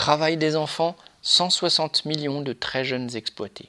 [0.00, 3.68] Travail des enfants, 160 millions de très jeunes exploités.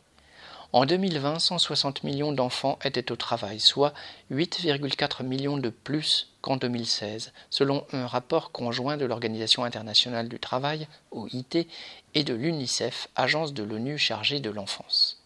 [0.72, 3.94] En 2020, 160 millions d'enfants étaient au travail, soit
[4.32, 10.88] 8,4 millions de plus qu'en 2016, selon un rapport conjoint de l'Organisation internationale du travail,
[11.12, 11.68] OIT,
[12.14, 15.21] et de l'UNICEF, agence de l'ONU chargée de l'enfance.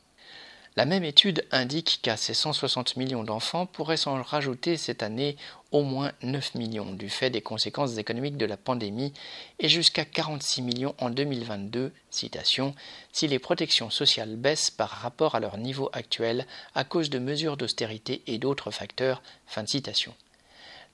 [0.78, 5.38] La même étude indique qu'à ces 160 millions d'enfants pourraient s'en rajouter cette année
[5.72, 9.14] au moins 9 millions du fait des conséquences économiques de la pandémie
[9.60, 12.76] et jusqu'à 46 millions en 2022, citation,
[13.14, 17.56] si les protections sociales baissent par rapport à leur niveau actuel à cause de mesures
[17.56, 19.22] d'austérité et d'autres facteurs.
[19.48, 20.14] Fin citation.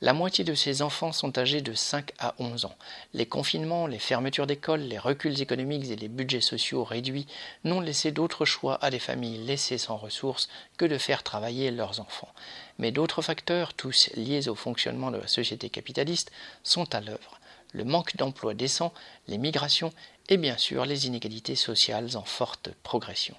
[0.04, 2.76] La moitié de ces enfants sont âgés de 5 à 11 ans.
[3.14, 7.28] Les confinements, les fermetures d'écoles, les reculs économiques et les budgets sociaux réduits
[7.66, 12.00] n'ont laissé d'autre choix à des familles laissées sans ressources que de faire travailler leurs
[12.00, 12.34] enfants.
[12.80, 16.32] Mais d'autres facteurs, tous liés au fonctionnement de la société capitaliste,
[16.64, 17.40] sont à l'œuvre.
[17.72, 18.94] Le manque d'emplois décents,
[19.28, 19.94] les migrations
[20.30, 23.36] et bien sûr les inégalités sociales en forte progression.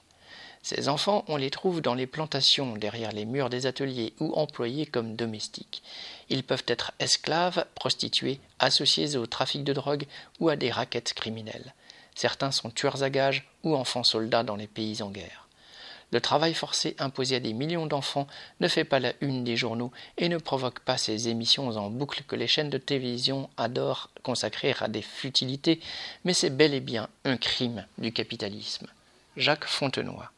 [0.62, 4.86] Ces enfants, on les trouve dans les plantations, derrière les murs des ateliers ou employés
[4.86, 5.82] comme domestiques.
[6.28, 10.06] Ils peuvent être esclaves, prostitués, associés au trafic de drogue
[10.38, 11.74] ou à des raquettes criminelles.
[12.14, 15.48] Certains sont tueurs à gages ou enfants soldats dans les pays en guerre.
[16.12, 18.28] Le travail forcé imposé à des millions d'enfants
[18.60, 22.22] ne fait pas la une des journaux et ne provoque pas ces émissions en boucle
[22.28, 25.80] que les chaînes de télévision adorent consacrer à des futilités,
[26.24, 28.86] mais c'est bel et bien un crime du capitalisme.
[29.38, 30.28] Jacques Fontenoy